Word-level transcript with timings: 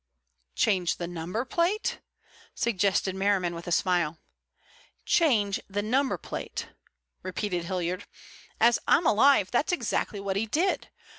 "Change 0.55 0.95
the 0.95 1.05
number 1.07 1.45
plate?" 1.45 1.99
suggested 2.55 3.13
Merriman 3.15 3.53
with 3.53 3.67
a 3.67 3.71
smile. 3.71 4.17
"Change 5.05 5.59
the 5.69 5.83
number 5.83 6.17
plate!" 6.17 6.69
repeated 7.21 7.65
Hilliard. 7.65 8.05
"As 8.59 8.79
I'm 8.87 9.05
alive, 9.05 9.51
that's 9.51 9.71
exactly 9.71 10.19
what 10.19 10.37
he 10.37 10.47
did. 10.47 10.89